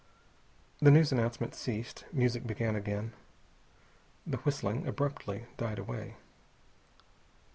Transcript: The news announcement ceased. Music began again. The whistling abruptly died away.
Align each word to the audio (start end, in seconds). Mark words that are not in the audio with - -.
The 0.81 0.89
news 0.89 1.11
announcement 1.11 1.53
ceased. 1.53 2.05
Music 2.11 2.47
began 2.47 2.75
again. 2.75 3.13
The 4.25 4.37
whistling 4.37 4.87
abruptly 4.87 5.45
died 5.57 5.77
away. 5.77 6.15